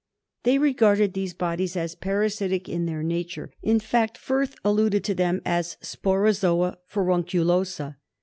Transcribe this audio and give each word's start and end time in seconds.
They 0.41 0.57
regarded 0.57 1.13
these 1.13 1.35
bodies 1.35 1.75
as 1.77 1.93
parasitic 1.93 2.67
in 2.67 2.87
their 2.87 3.03
nature; 3.03 3.51
in 3.61 3.79
fact 3.79 4.17
Firth 4.17 4.55
alluded 4.65 5.03
to 5.03 5.13
them 5.13 5.43
as 5.45 5.77
Sporozoa 5.83 6.77
furunculosa. 6.91 7.97